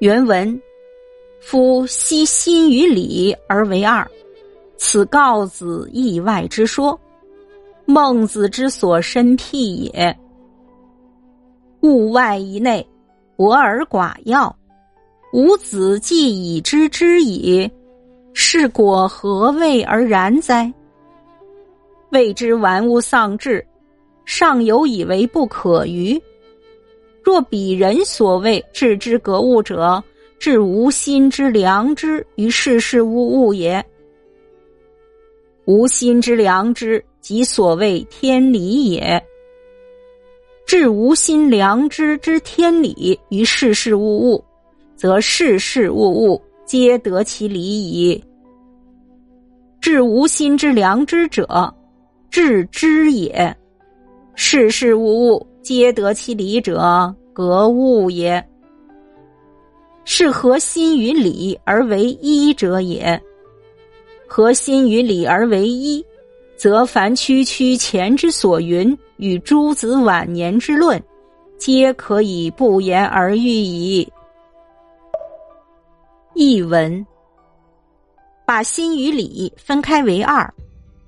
[0.00, 0.58] 原文：
[1.42, 4.10] 夫悉心与理而为二，
[4.78, 6.98] 此告子意外之说。
[7.84, 10.18] 孟子之所深辟也。
[11.82, 12.86] 物外以内，
[13.36, 14.56] 博而寡要。
[15.34, 17.70] 吾子既已知之矣，
[18.32, 20.72] 是果何谓而然哉？
[22.10, 23.62] 谓之玩物丧志，
[24.24, 26.18] 尚有以为不可于。
[27.30, 30.02] 若彼人所谓置之格物者，
[30.40, 33.86] 置无心之良知于世事物物也。
[35.64, 39.24] 无心之良知，即所谓天理也。
[40.66, 44.44] 置无心良知之天理于世事物物。
[44.96, 48.22] 则事事物物皆得其理矣。
[49.80, 51.72] 至无心之良知者，
[52.28, 53.54] 致知也；
[54.34, 58.44] 事事物物皆得其理者，格物也。
[60.04, 63.20] 是合心与理而为一者也。
[64.26, 66.04] 合心与理而为一，
[66.56, 71.00] 则凡区区前之所云与诸子晚年之论，
[71.58, 74.08] 皆可以不言而喻矣。
[76.34, 77.06] 译文：
[78.46, 80.52] 把心与理分开为二，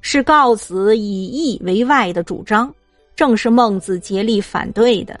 [0.00, 2.72] 是告子以义为外的主张，
[3.14, 5.18] 正是孟子竭力反对的。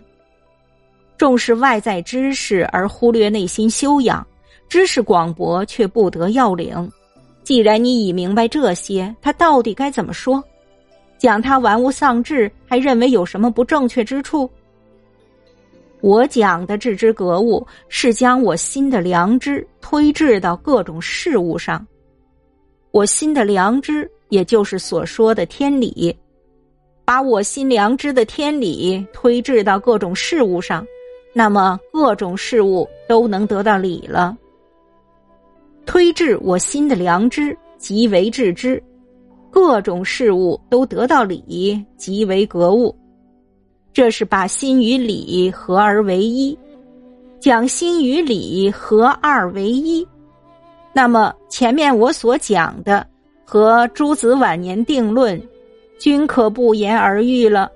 [1.16, 4.26] 重视外在知识而忽略内心修养，
[4.68, 6.90] 知识广博却不得要领。
[7.44, 10.42] 既然你已明白这些，他到底该怎么说？
[11.18, 14.50] 讲他玩物丧志，还认为有什么不正确之处？
[16.00, 21.86] 我讲的置之格物，是将我心的良知推至到各种事物上。
[22.90, 26.16] 我心的良知，也就是所说的天理，
[27.04, 30.86] 把我心良知的天理推至到各种事物上，
[31.34, 34.36] 那么各种事物都能得到理了。
[35.84, 38.80] 推至我心的良知，即为置之；
[39.50, 42.96] 各种事物都得到理，即为格物。
[43.92, 46.56] 这是把心与理合而为一，
[47.40, 50.06] 讲心与理合二为一，
[50.94, 53.06] 那么前面我所讲的
[53.44, 55.38] 和诸子晚年定论，
[56.02, 57.70] 均可不言而喻了。